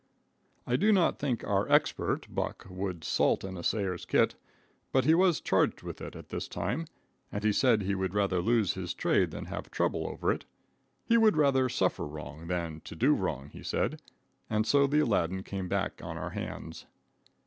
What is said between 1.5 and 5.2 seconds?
expert, Buck, would salt an assayer's kit, but he